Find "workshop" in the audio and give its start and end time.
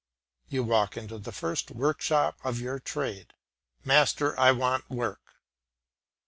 1.69-2.39